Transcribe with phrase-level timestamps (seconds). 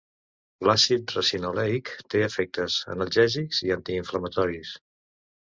[0.69, 4.75] L'àcid ricinoleic té efectes analgèsics i antiinflamatoris.